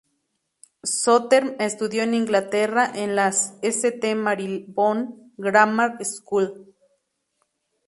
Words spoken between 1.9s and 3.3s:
en Inglaterra, en la